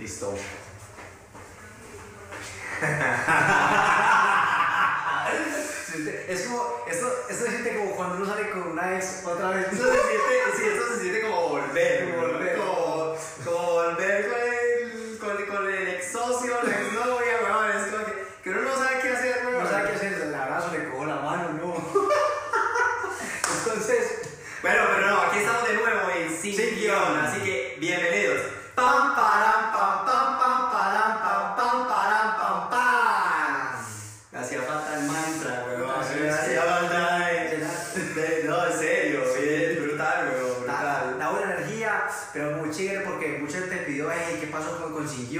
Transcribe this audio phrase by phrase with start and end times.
[0.00, 0.34] Listo.
[6.28, 9.66] es como, esto, esto se siente como cuando uno sale con una ex otra vez.
[9.70, 12.39] Eso se siente, sí, eso se siente como volver, Como volver.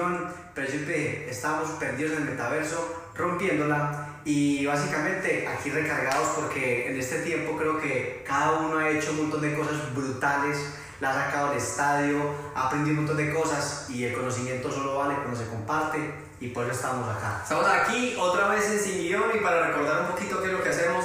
[0.01, 0.29] Guión?
[0.55, 4.07] Pero siempre estamos perdidos en el metaverso, rompiéndola.
[4.25, 9.23] Y básicamente aquí recargados porque en este tiempo creo que cada uno ha hecho un
[9.23, 10.59] montón de cosas brutales,
[11.01, 12.19] la ha sacado al estadio,
[12.55, 15.99] ha aprendido un montón de cosas y el conocimiento solo vale cuando se comparte
[16.39, 17.41] y por eso estamos acá.
[17.43, 20.63] Estamos aquí otra vez en Sin Guión y para recordar un poquito qué es lo
[20.63, 21.05] que hacemos,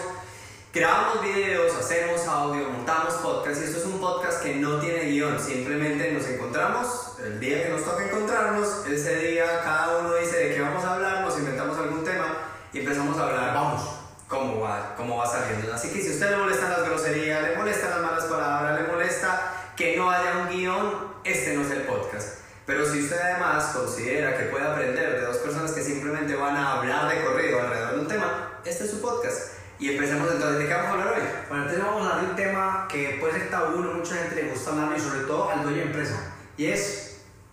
[0.74, 5.40] grabamos videos, hacemos audio, montamos podcast y esto es un podcast que no tiene guion,
[5.40, 10.56] simplemente nos encontramos, el día que nos toca encontrarnos, ese día cada uno dice de
[10.56, 12.38] qué vamos a hablar, nos inventamos algún tema
[12.74, 13.82] y empezamos a hablar Vamos.
[14.28, 15.74] cómo va, cómo va saliendo.
[15.74, 18.88] Así que si a usted le molestan las groserías, le molestan las malas palabras, le
[18.88, 22.40] molesta que no haya un guion, este no es el podcast.
[22.66, 26.80] Pero si usted además considera que puede aprender de dos personas que simplemente van a
[26.80, 29.54] hablar de corrido alrededor de un tema, este es su podcast.
[29.78, 31.24] Y empecemos entonces, ¿de qué vamos a hablar hoy?
[31.50, 34.36] Bueno, entonces vamos a hablar de un tema que puede ser tabú, no mucha gente
[34.36, 36.16] le gusta hablar y sobre todo al dueño de empresa.
[36.58, 37.05] Y es,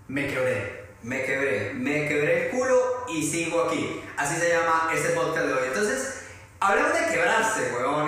[0.08, 0.82] me quebré.
[1.02, 4.00] Me quebré, me quebré el culo y sigo aquí.
[4.16, 5.66] Así se llama este podcast de hoy.
[5.66, 6.20] Entonces,
[6.60, 7.60] hablemos de quebrarse.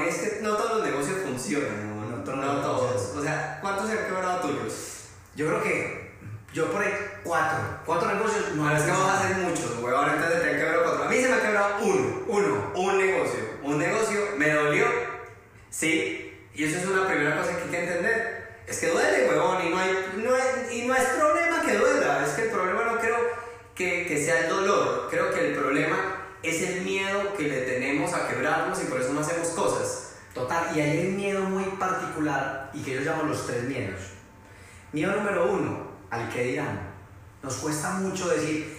[0.05, 2.11] Y es que no todos los negocios funcionan, huevón.
[2.13, 3.17] No, todos no todos.
[3.17, 5.09] O sea, ¿cuántos se han quebrado tuyos?
[5.35, 6.15] Yo creo que
[6.53, 6.93] yo por ahí
[7.25, 7.59] cuatro.
[7.85, 10.11] Cuatro negocios no es que vamos a hacer muchos, huevón.
[10.11, 11.05] Entonces te han quebrado cuatro.
[11.05, 12.23] A mí se me ha quebrado uno.
[12.29, 12.73] Uno.
[12.77, 13.41] Un negocio.
[13.65, 14.87] Un negocio me dolió.
[15.69, 16.47] Sí.
[16.55, 18.45] Y eso es una primera cosa que hay que entender.
[18.69, 19.67] Es que duele, huevón.
[19.67, 22.25] Y no, hay, no hay- y no es problema que duela.
[22.25, 23.17] Es que el problema no creo
[23.75, 25.09] que, que sea el dolor.
[25.11, 25.97] Creo que el problema
[26.43, 30.13] es el miedo que le tenemos a quebrarnos y por eso no hacemos cosas.
[30.33, 34.01] Total, y hay un miedo muy particular y que yo llamo los tres miedos.
[34.95, 36.79] Miedo número uno, al que dirán.
[37.43, 38.79] Nos cuesta mucho decir,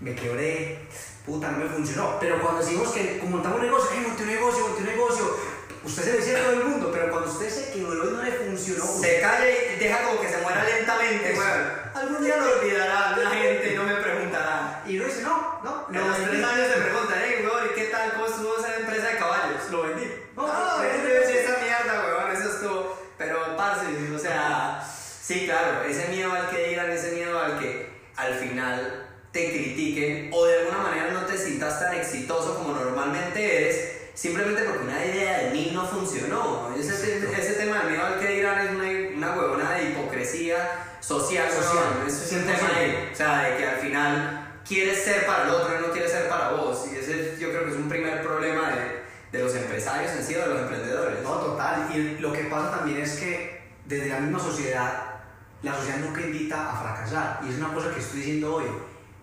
[0.00, 0.86] me quebré,
[1.24, 2.18] puta, no me funcionó.
[2.20, 5.36] Pero cuando decimos que montamos un negocio, hey, monté un negocio, monté un negocio,
[5.82, 8.22] usted se lo dice a todo el mundo, pero cuando usted se quebró y no
[8.22, 11.72] le funcionó, Se calla y deja como que se muera lentamente, huevón.
[11.94, 14.82] Algún día lo olvidará la gente y no me preguntará.
[14.86, 17.84] y uno dice, no, no, En los tres años se preguntan, hey, weón, ¿y qué
[17.86, 18.12] tal?
[18.12, 19.70] ¿Cómo estuvo esa empresa de caballos?
[19.70, 20.04] lo vendí.
[20.36, 22.98] No, No, no, mierda, weón, eso estuvo.
[23.16, 24.86] Pero, parce, o sea,
[25.26, 30.30] sí, claro, ese miedo al que dirán, ese miedo al que al final te critiquen
[30.32, 35.04] o de alguna manera no te sientas tan exitoso como normalmente eres, simplemente porque una
[35.04, 36.74] idea de mí no funcionó.
[36.76, 40.56] Ese, ese tema del miedo al que dirán es una, una huevona de hipocresía
[41.00, 41.84] social, Social, social.
[42.06, 42.56] Eso es un 100%.
[42.56, 45.92] tema de, o sea, de que al final quieres ser para el otro y no
[45.92, 46.86] quieres ser para vos.
[46.92, 50.34] Y ese yo creo que es un primer problema de, de los empresarios en sí
[50.34, 51.22] o de los emprendedores.
[51.22, 51.88] No, total.
[51.94, 55.20] Y lo que pasa también es que desde la misma sociedad,
[55.62, 57.40] la sociedad nunca invita a fracasar.
[57.44, 58.64] Y es una cosa que estoy diciendo hoy.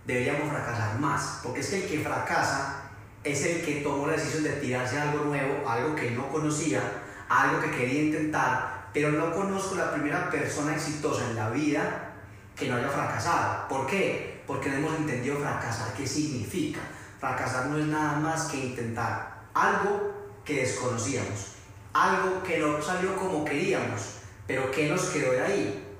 [0.05, 1.39] Deberíamos fracasar más.
[1.43, 2.81] Porque es que el que fracasa
[3.23, 6.81] es el que tomó la decisión de tirarse a algo nuevo, algo que no conocía,
[7.29, 8.89] algo que quería intentar.
[8.93, 12.11] Pero no conozco la primera persona exitosa en la vida
[12.55, 13.67] que no haya fracasado.
[13.67, 14.43] ¿Por qué?
[14.45, 15.93] Porque no hemos entendido fracasar.
[15.93, 16.79] ¿Qué significa?
[17.19, 20.13] Fracasar no es nada más que intentar algo
[20.43, 21.53] que desconocíamos,
[21.93, 25.92] algo que no salió como queríamos, pero que nos quedó de ahí.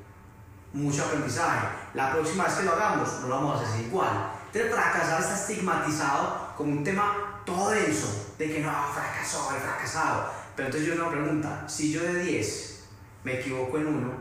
[0.74, 1.68] Mucho aprendizaje.
[1.94, 4.32] La próxima vez que lo hagamos, no lo vamos a hacer igual.
[4.52, 10.30] Entonces, fracasar está estigmatizado como un tema todo denso, de que no, fracasó, he fracasado.
[10.56, 12.86] Pero entonces yo una pregunta, si yo de 10
[13.24, 14.12] me equivoco en uno,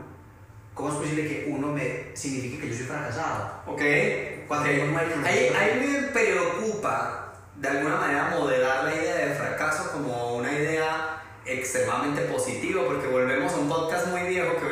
[0.73, 3.61] ¿cómo es posible que uno me signifique que yo soy fracasado?
[3.67, 3.81] Ok.
[4.47, 4.75] Cuando Ok.
[4.75, 9.91] yo no hay- Ahí, ahí me preocupa de alguna manera modelar la idea de fracaso
[9.91, 14.62] como una idea extremadamente positiva, porque volvemos a un podcast muy viejo que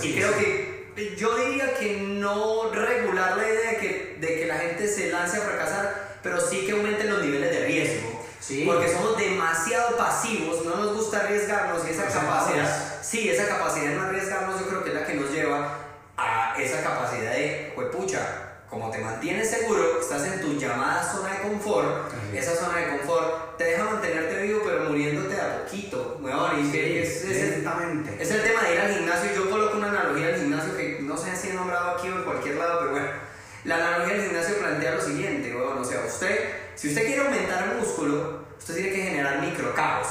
[0.00, 0.74] Sí, de Y creo que
[1.16, 5.38] yo diría que no regular la idea de que, de que la gente se lance
[5.38, 8.24] a fracasar, pero sí que aumenten los niveles de riesgo.
[8.40, 8.64] Sí.
[8.66, 13.96] Porque somos demasiado pasivos, no nos gusta arriesgarnos y esa capacidad, sí, esa capacidad de
[13.96, 15.78] no arriesgarnos yo creo que es la que nos lleva
[16.16, 18.20] a esa capacidad de, juepucha,
[18.68, 23.56] como te mantienes seguro, estás en tu llamada zona de confort, esa zona de confort
[23.56, 28.22] te deja mantenerte vivo pero muriéndote a poquito, weón, Sí, es, es el, lentamente.
[28.22, 30.34] es el tema de ir al gimnasio, yo coloco una analogía
[36.24, 36.38] Usted,
[36.74, 40.08] si usted quiere aumentar el músculo, usted tiene que generar microcaos.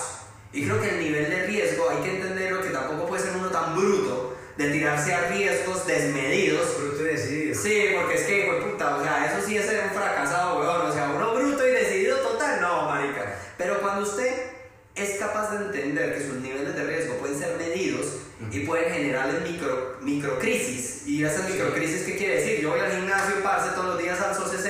[0.51, 3.49] Y creo que el nivel de riesgo hay que entenderlo que tampoco puede ser uno
[3.49, 6.77] tan bruto de tirarse a riesgos desmedidos.
[6.79, 7.55] Bruto y decidido.
[7.59, 10.91] Sí, porque es que, hijo puta, o sea, eso sí es ser un fracasado, weón.
[10.91, 13.35] O sea, uno bruto y decidido total, no, marica.
[13.57, 14.51] Pero cuando usted
[14.93, 18.05] es capaz de entender que sus niveles de riesgo pueden ser medidos
[18.51, 21.07] y pueden generarles micro, microcrisis.
[21.07, 22.61] ¿Y esas microcrisis qué quiere decir?
[22.61, 24.62] Yo voy al gimnasio, parce, todos los días 60, 70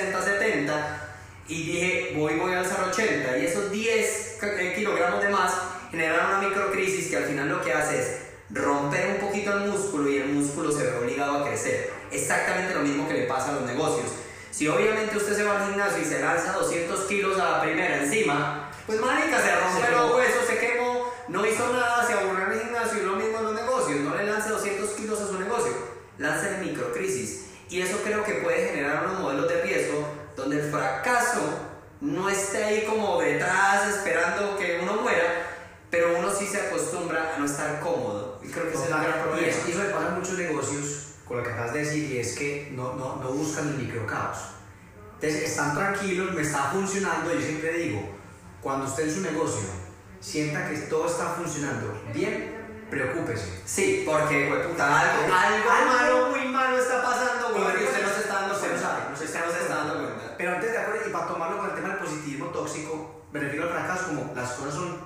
[1.47, 5.53] y dije, voy, voy a alzar 80 y esos 10 eh, kilogramos de más
[5.91, 8.17] generan una microcrisis que al final lo que hace es
[8.49, 11.91] romper un poquito el músculo y el músculo se ve obligado a crecer.
[12.11, 14.07] Exactamente lo mismo que le pasa a los negocios.
[14.51, 18.03] Si obviamente usted se va al gimnasio y se lanza 200 kilos a la primera
[18.03, 22.51] encima, pues marica, se rompe los huesos, se quemó, no hizo nada, se aburrió en
[22.51, 23.99] el gimnasio y lo mismo en los negocios.
[24.01, 25.73] No le lance 200 kilos a su negocio,
[26.19, 27.45] lance de microcrisis.
[27.69, 30.07] Y eso creo que puede generar unos modelos de riesgo
[30.53, 31.59] donde el fracaso
[32.01, 35.47] no esté ahí como detrás esperando que uno muera,
[35.89, 38.39] pero uno sí se acostumbra a no estar cómodo.
[38.43, 39.47] Y creo que es el gran problema.
[39.47, 42.17] eso, y eso le pasa a muchos negocios con lo que acabas de decir y
[42.19, 44.37] es que no, no, no buscan el microcaos.
[45.15, 47.33] Entonces están tranquilos, me está funcionando.
[47.33, 48.01] Yo siempre digo,
[48.61, 49.69] cuando usted en su negocio
[50.19, 52.53] sienta que todo está funcionando bien,
[52.89, 53.61] preocúpese.
[53.65, 58.21] Sí, porque, puta, algo, algo malo, muy malo está pasando, güey, y usted no se
[58.21, 58.89] está dando Usted no cuenta.
[58.89, 60.23] sabe, no se Usted no se está dando cuenta.
[60.37, 63.65] Pero antes de acuerdo, y para tomarlo con el tema del positivismo tóxico, me refiero
[63.65, 64.97] al fracaso como las cosas son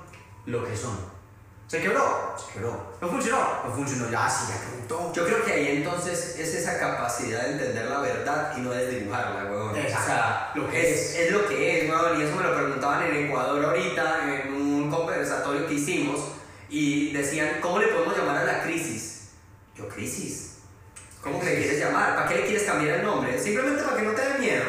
[0.45, 1.17] lo que son.
[1.67, 2.93] Se quebró, se quebró.
[3.01, 4.09] No funcionó, no funcionó.
[4.09, 5.11] Ya, sí, ya preguntó.
[5.13, 9.51] Yo creo que ahí entonces es esa capacidad de entender la verdad y no desdibujarla,
[9.51, 9.75] weón.
[9.75, 10.03] Exacto.
[10.03, 12.21] O sea, Lo que es, es lo que es, weón.
[12.21, 16.21] Y eso me lo preguntaban en Ecuador ahorita, en un conversatorio que hicimos,
[16.69, 19.31] y decían, ¿cómo le podemos llamar a la crisis?
[19.75, 20.59] Yo, crisis.
[21.21, 22.15] ¿Cómo que le quieres llamar?
[22.15, 23.37] ¿Para qué le quieres cambiar el nombre?
[23.37, 24.63] Simplemente para que no te dé miedo.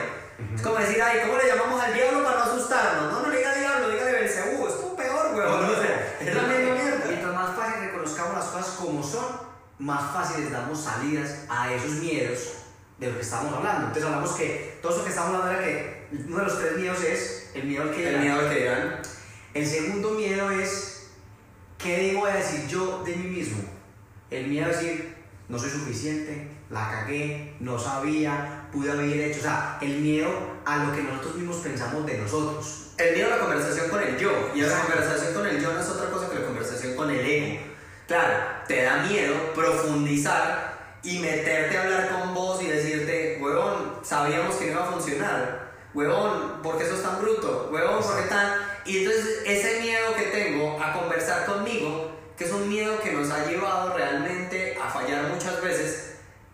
[0.55, 3.13] Es como decir, ay, ¿cómo le llamamos al diablo para no asustarnos?
[3.13, 4.69] No, no le diga diablo, dígale Belcebú.
[4.69, 5.65] Es tu peor, weón.
[5.65, 7.05] O sea, es la misma mierda.
[7.07, 9.27] Mientras más fácil reconozcamos las cosas como son,
[9.79, 12.59] más fácil les damos salidas a esos miedos
[12.99, 13.89] de lo que estamos hablando.
[13.89, 17.03] Entonces hablamos que todo eso que estamos hablando era que uno de los tres miedos
[17.03, 19.03] es el miedo al que El miedo al que dirán.
[19.55, 21.11] El segundo miedo es
[21.79, 23.63] ¿qué debo de decir yo de mí mismo?
[24.31, 25.17] El miedo a decir
[25.49, 30.31] no soy suficiente, la cagué, no sabía, pude haber hecho, o sea, el miedo
[30.65, 32.93] a lo que nosotros mismos pensamos de nosotros.
[32.99, 34.31] El miedo a la conversación con el yo.
[34.55, 34.93] Y esa Exacto.
[34.93, 37.61] conversación con el yo no es otra cosa que la conversación con el ego.
[38.07, 38.35] Claro,
[38.67, 44.67] te da miedo profundizar y meterte a hablar con vos y decirte, huevón, sabíamos que
[44.67, 45.69] no iba a funcionar.
[45.95, 47.69] Huevón, ¿por qué sos tan bruto?
[47.73, 48.53] Huevón, ¿por qué tan...?
[48.85, 53.31] Y entonces ese miedo que tengo a conversar conmigo, que es un miedo que nos
[53.31, 54.18] ha llevado realmente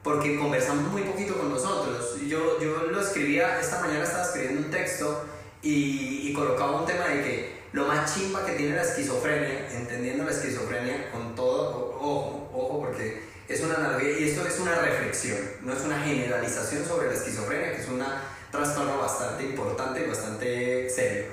[0.04, 2.20] porque conversamos muy poquito con nosotros.
[2.28, 5.24] Yo, yo lo escribía, esta mañana estaba escribiendo un texto
[5.62, 10.24] y, y colocaba un tema de que lo más chimba que tiene la esquizofrenia, entendiendo
[10.24, 15.38] la esquizofrenia con todo, ojo, ojo, porque es una analogía y esto es una reflexión,
[15.62, 18.04] no es una generalización sobre la esquizofrenia, que es un
[18.52, 21.24] trastorno bastante importante y bastante serio.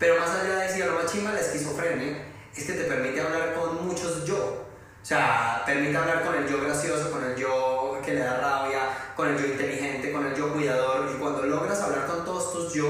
[0.00, 3.54] Pero más allá de decir, lo más chimba la esquizofrenia es que te permite hablar
[3.54, 4.66] con muchos yo.
[5.00, 7.75] O sea, permite hablar con el yo gracioso, con el yo
[8.06, 11.10] que le da rabia, con el yo inteligente, con el yo cuidador.
[11.12, 12.88] Y cuando logras hablar con todos tus yo,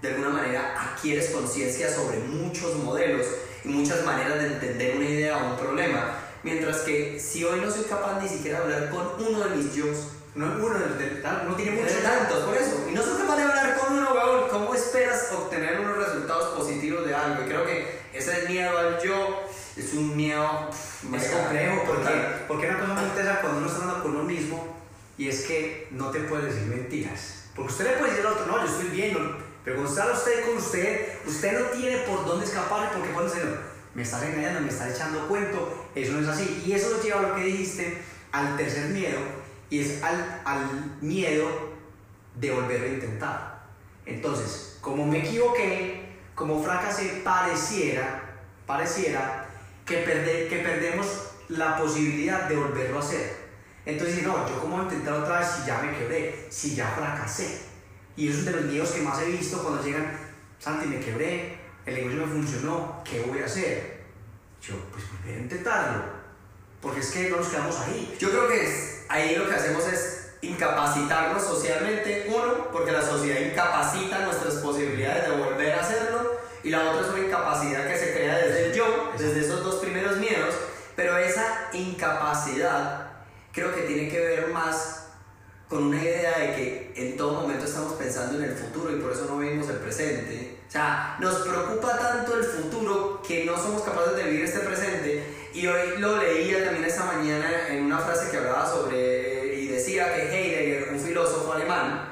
[0.00, 3.26] de alguna manera adquieres conciencia sobre muchos modelos
[3.64, 6.14] y muchas maneras de entender una idea o un problema.
[6.44, 9.74] Mientras que si hoy no soy capaz ni siquiera de hablar con uno de mis
[9.74, 9.86] yo,
[10.34, 12.86] No, uno, uno tiene muchos muchos tantos, por eso.
[12.88, 14.48] Y no soy capaz de hablar con uno, weón.
[14.48, 17.42] ¿Cómo esperas obtener unos resultados positivos de algo?
[17.44, 19.42] Y creo que ese miedo al yo
[19.76, 20.70] es un miedo.
[21.04, 22.10] marica, complejo porque,
[22.48, 24.76] porque una cosa muy interesante cuando uno está hablando con uno mismo
[25.18, 27.50] y es que no te puede decir mentiras.
[27.54, 30.12] Porque usted le puede decir al otro, no, yo estoy bien, no", pero cuando está
[30.12, 33.42] usted con usted, usted no tiene por dónde escapar porque puede decir,
[33.94, 36.64] me estás engañando, me estás echando cuento, eso no es así.
[36.66, 38.02] Y eso nos lleva a lo que dijiste,
[38.32, 39.18] al tercer miedo,
[39.70, 41.46] y es al, al miedo
[42.34, 43.62] de volverlo a intentar.
[44.06, 49.41] Entonces, como me equivoqué, como fracasé, pareciera, pareciera
[49.86, 51.06] que, perde- que perdemos
[51.48, 53.36] la posibilidad de volverlo a hacer.
[53.84, 57.62] Entonces, no, yo como intentar otra vez si ya me quebré, si ya fracasé.
[58.16, 60.16] Y eso es de los miedos que más he visto cuando llegan,
[60.58, 64.02] Santi, me quebré, el negocio no funcionó, ¿qué voy a hacer?
[64.62, 66.02] Yo, pues volver a intentarlo,
[66.80, 68.14] porque es que no nos quedamos ahí.
[68.20, 73.40] Yo creo que es- ahí lo que hacemos es incapacitarnos socialmente, uno, porque la sociedad
[73.40, 76.31] incapacita nuestras posibilidades de volver a hacerlo,
[76.64, 79.76] y la otra es una incapacidad que se crea desde el yo, desde esos dos
[79.76, 80.54] primeros miedos,
[80.96, 83.10] pero esa incapacidad
[83.52, 85.02] creo que tiene que ver más
[85.68, 89.12] con una idea de que en todo momento estamos pensando en el futuro y por
[89.12, 90.58] eso no vivimos el presente.
[90.68, 95.24] O sea, nos preocupa tanto el futuro que no somos capaces de vivir este presente.
[95.54, 100.14] Y hoy lo leía también esta mañana en una frase que hablaba sobre, y decía
[100.14, 102.06] que Heidegger, un filósofo alemán,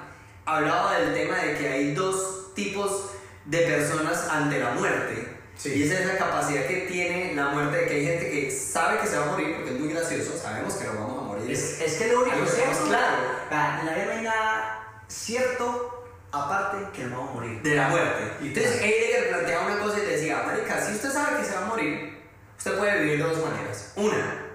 [0.46, 3.10] hablaba del tema de que hay dos tipos
[3.50, 5.36] de personas ante la muerte.
[5.64, 8.98] Y esa es la capacidad que tiene la muerte, de que hay gente que sabe
[9.00, 11.50] que se va a morir, porque es muy gracioso, sabemos que no vamos a morir.
[11.50, 13.16] Es, es que lo único que tenemos claro.
[13.50, 17.62] En la vida no hay nada cierto aparte que nos vamos a morir.
[17.62, 18.32] de la muerte.
[18.40, 21.66] Entonces Heidegger planteaba una cosa y decía, marica, si usted sabe que se va a
[21.66, 22.22] morir,
[22.56, 23.92] usted puede vivir de dos maneras.
[23.96, 24.46] Una,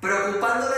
[0.00, 0.76] preocupándole,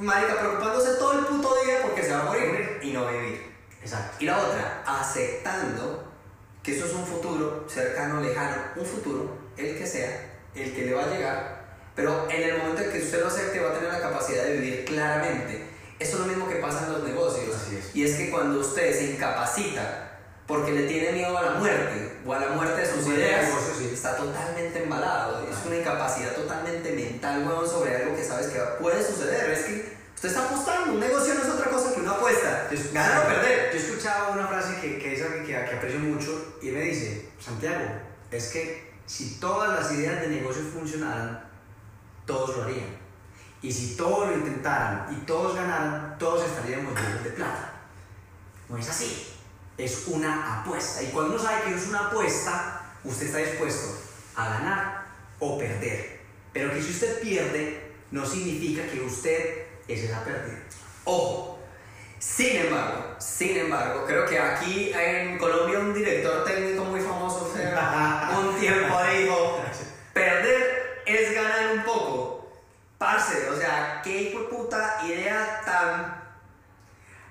[0.00, 3.54] marica, preocupándose todo el puto día porque se va a morir y no vivir.
[3.82, 4.16] Exacto.
[4.18, 6.05] Y la otra, aceptando
[6.66, 10.94] que eso es un futuro cercano, lejano, un futuro, el que sea, el que le
[10.94, 13.92] va a llegar, pero en el momento en que usted lo acepte va a tener
[13.92, 15.62] la capacidad de vivir claramente.
[16.00, 17.54] Eso es lo mismo que pasa en los negocios.
[17.72, 17.94] Es.
[17.94, 20.18] Y es que cuando usted se incapacita
[20.48, 23.74] porque le tiene miedo a la muerte o a la muerte de sus ideas, negocio,
[23.78, 23.90] sí.
[23.94, 25.46] está totalmente embalado.
[25.48, 29.50] Es una incapacidad totalmente mental, weón, sobre algo que sabes que puede suceder.
[29.52, 30.94] Es que usted está apostando.
[30.94, 32.68] Un negocio no es otra cosa que una apuesta.
[32.92, 33.72] Ganar o perder.
[33.72, 35.15] Yo escuchaba una frase que, que
[35.64, 37.84] que, aprecio mucho y me dice, Santiago,
[38.30, 41.48] es que si todas las ideas de negocio funcionaran,
[42.26, 42.96] todos lo harían.
[43.62, 47.72] Y si todos lo intentaran y todos ganaran, todos estaríamos llenos de plata.
[48.68, 49.28] No es así.
[49.78, 51.02] Es una apuesta.
[51.02, 53.98] Y cuando uno sabe que es una apuesta, usted está dispuesto
[54.34, 55.06] a ganar
[55.38, 56.20] o perder.
[56.52, 60.58] Pero que si usted pierde, no significa que usted es esa pérdida.
[62.18, 67.56] Sin embargo, sin embargo, creo que aquí en Colombia un director técnico muy famoso, o
[67.56, 69.60] sea, un tiempo dijo,
[70.12, 72.48] perder es ganar un poco.
[72.98, 76.22] Parce, o sea, qué hijo de puta idea tan,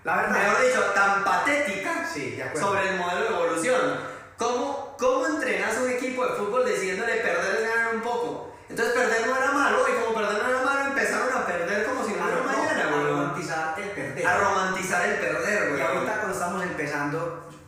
[0.04, 0.32] La verdad.
[0.44, 4.00] mejor dicho, tan patética Sí, sobre el modelo de evolución.
[4.38, 8.54] ¿Cómo, ¿Cómo entrenas un equipo de fútbol diciéndole perder es ganar un poco?
[8.70, 12.06] Entonces perder no era malo y como perder no era malo empezaron a perder como
[12.06, 13.08] si no hubiera a, mañana, a weón.
[13.08, 14.28] romantizar el perder.
[14.28, 15.82] A romantizar el perder, Y güey.
[15.82, 16.40] ahorita cuando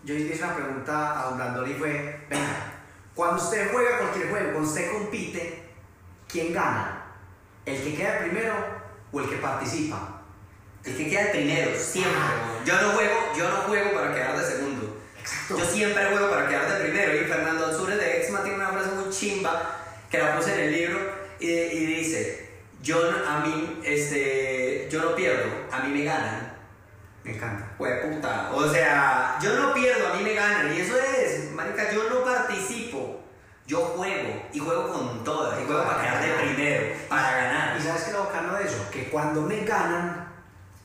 [0.03, 2.73] yo hice una pregunta a Don Blandón y fue, venga,
[3.13, 5.63] cuando usted juega cualquier juego, cuando usted compite,
[6.27, 7.05] ¿quién gana?
[7.65, 8.53] ¿El que queda primero
[9.11, 10.21] o el que participa?
[10.83, 12.13] El que queda primero, siempre.
[12.63, 14.97] Yo no juego, yo no juego para quedar de segundo.
[15.19, 15.57] Exacto.
[15.57, 17.15] Yo siempre juego para quedar de primero.
[17.15, 19.75] Y Fernando Ansures de Exma tiene una frase muy chimba
[20.09, 20.99] que la puse en el libro
[21.39, 22.49] y, y dice,
[22.81, 26.46] yo a mí, este, yo no pierdo, a mí me ganan.
[27.27, 27.75] Me encanta.
[27.77, 28.49] Hue puta.
[28.53, 30.73] O sea, yo no pierdo, a mí me ganan.
[30.73, 33.19] Y eso es, marica, yo no participo.
[33.65, 35.59] Yo juego y juego con todas.
[35.61, 37.77] Y juego para quedar de primero, para ganar.
[37.77, 38.89] ¿Y sabes qué es lo bacano de eso?
[38.89, 40.25] Que cuando me ganan,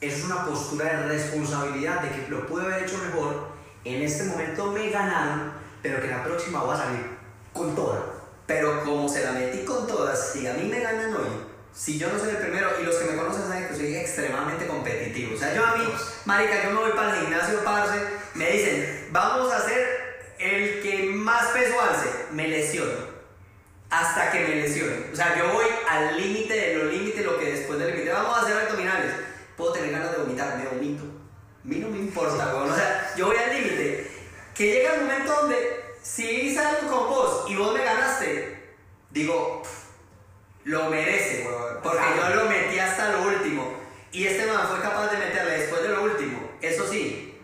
[0.01, 3.53] es una postura de responsabilidad de que lo pude haber hecho mejor.
[3.85, 7.19] En este momento me ganaron, pero que la próxima voy a salir
[7.53, 8.03] con toda.
[8.49, 12.13] Pero como se la metí con todas, si a mí me ganan hoy, si yo
[12.13, 15.35] no soy el primero, y los que me conocen saben que soy extremadamente competitivo.
[15.35, 15.85] O sea, yo a mí,
[16.25, 17.99] marica, yo me voy para el gimnasio, parce,
[18.35, 20.03] me dicen, vamos a hacer
[20.39, 23.13] el que más peso alce, me lesiono.
[23.91, 25.11] Hasta que me lesione.
[25.13, 28.11] O sea, yo voy al límite de lo límite, lo que después del límite.
[28.11, 29.13] Vamos a hacer abdominales.
[29.55, 31.03] Puedo tener ganas de vomitar, me vomito.
[31.05, 32.71] A mí no me importa, weón.
[32.71, 34.11] O sea, yo voy al límite.
[34.55, 38.63] Que llega el momento donde, si salgo con vos y vos me ganaste,
[39.11, 39.63] digo,
[40.65, 41.83] lo merece, weón.
[41.83, 43.75] Porque yo lo metí hasta lo último.
[44.11, 46.51] Y este man fue capaz de meterle después de lo último.
[46.63, 47.39] Eso sí,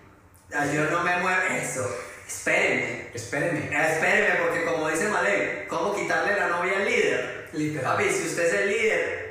[0.50, 1.42] yo no me muevo.
[1.50, 1.86] Eso.
[2.28, 3.10] Espérenme.
[3.14, 3.60] Espérenme.
[3.72, 7.48] Eh, Espérenme, porque como dice Malek, ¿cómo quitarle la novia al líder?
[7.54, 7.96] Literal.
[7.96, 9.28] Papi, si usted es el líder,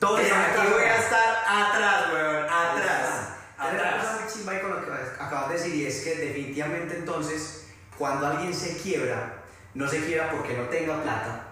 [0.00, 2.44] están aquí voy a estar atrás, weón.
[2.44, 3.28] Atrás.
[3.58, 4.36] Una Atrás.
[4.48, 8.78] ahí con lo que acabas de decir y es que definitivamente entonces cuando alguien se
[8.78, 11.44] quiebra, no se quiebra porque no tenga plata,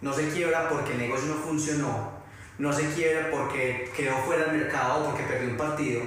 [0.00, 2.12] no se quiebra porque el negocio no funcionó,
[2.58, 6.02] no se quiebra porque quedó fuera del mercado o porque perdió un partido,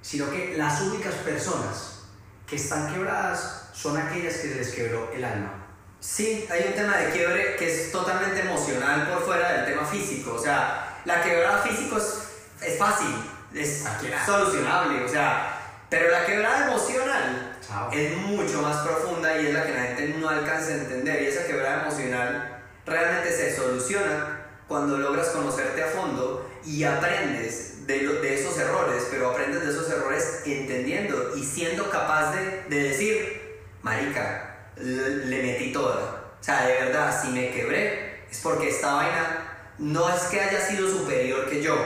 [0.00, 2.04] sino que las únicas personas
[2.46, 5.60] que están quebradas son aquellas que les quebró el alma.
[6.00, 10.34] Sí, hay un tema de quiebre que es totalmente emocional por fuera del tema físico.
[10.34, 12.18] O sea, la quebrada físico es,
[12.62, 13.08] es fácil,
[13.54, 13.84] es
[14.26, 15.02] solucionable.
[15.04, 17.90] O sea, pero la quebrada emocional Chao.
[17.92, 21.22] es mucho más profunda y es la que la gente no alcanza a entender.
[21.22, 28.02] Y esa quebrada emocional realmente se soluciona cuando logras conocerte a fondo y aprendes de,
[28.02, 32.82] lo- de esos errores, pero aprendes de esos errores entendiendo y siendo capaz de, de
[32.90, 33.43] decir,
[33.84, 36.34] marica, le, metí toda.
[36.40, 40.58] O sea, de verdad, si me quebré es porque esta vaina no es que haya
[40.58, 41.76] sido superior que yo.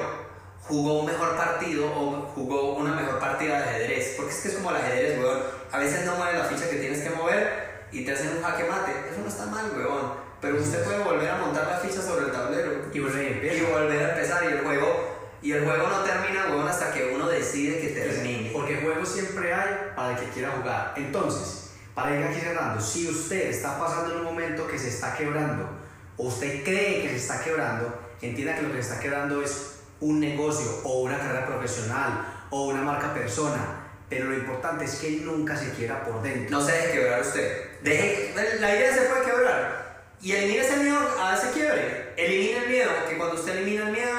[0.61, 4.15] jugó un mejor partido o jugó una mejor partida de ajedrez.
[4.17, 5.41] Porque es que es como el ajedrez, weón.
[5.73, 8.65] A veces no mueve la ficha que tienes que mover y te hacen un jaque
[8.65, 8.93] mate.
[9.11, 10.13] Eso no está mal, weón.
[10.41, 13.33] Pero usted puede volver a montar la ficha sobre el tablero Y volver a y
[13.33, 13.73] empezar.
[13.73, 17.29] volver a empezar y el juego y el juego no termina, weón, hasta que uno
[17.29, 18.51] decide que termine.
[18.53, 20.95] Porque juegos siempre hay para el que quiera jugar.
[20.97, 21.68] Entonces,
[21.99, 25.69] para ir aquí cerrando, si usted está pasando en un momento que se está quebrando,
[26.17, 29.81] o usted cree que se está quebrando, entienda que lo que se está quebrando es
[29.99, 33.89] un negocio, o una carrera profesional, o una marca persona.
[34.09, 36.61] Pero lo importante es que nunca se quiera por dentro.
[36.61, 37.81] No se deje quebrar usted.
[37.83, 40.05] Deje, la idea se puede quebrar.
[40.23, 42.15] Y elimine ese miedo a ese quiebre.
[42.17, 44.19] Elimine el miedo, que cuando usted elimina el miedo,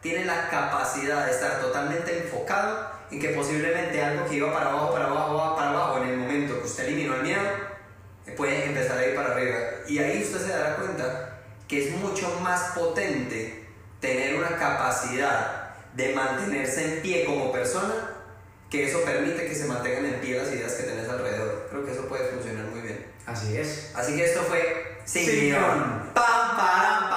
[0.00, 4.92] tiene la capacidad de estar totalmente enfocado en que posiblemente algo que iba para abajo,
[4.92, 6.97] para abajo, para abajo, en el momento que usted eliminó el miedo,
[8.38, 9.58] puede empezar a ir para arriba.
[9.88, 13.66] Y ahí usted se dará cuenta que es mucho más potente
[14.00, 18.14] tener una capacidad de mantenerse en pie como persona,
[18.70, 21.66] que eso permite que se mantengan en pie las ideas que tenés alrededor.
[21.68, 23.04] Creo que eso puede funcionar muy bien.
[23.26, 23.92] Así es.
[23.94, 25.26] Así que esto fue Sin.
[25.26, 26.12] Guión.
[26.14, 27.10] Pam, param,